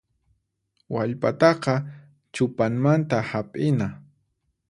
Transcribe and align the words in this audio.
Wallpataqa 0.95 1.73
chupanmanta 2.33 3.19
hap'ina. 3.33 3.87